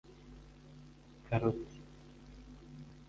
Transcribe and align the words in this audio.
karoti 1.27 1.73